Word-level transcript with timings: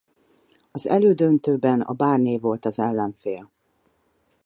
Az 0.71 0.87
elődöntőben 0.87 1.81
a 1.81 1.93
Barnet 1.93 2.41
volt 2.41 2.65
az 2.65 2.79
ellenfél. 2.79 3.51